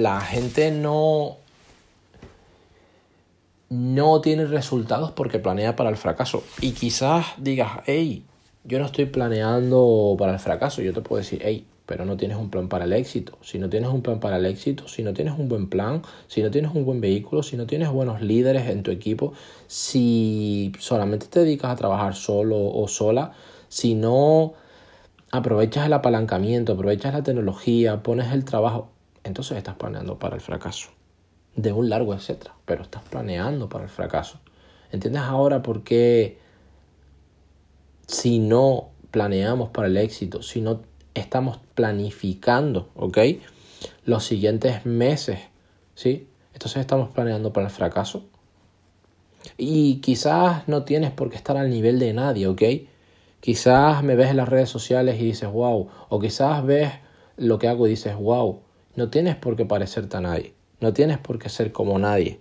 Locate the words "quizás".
6.72-7.26, 49.96-50.68, 53.40-54.02, 56.20-56.64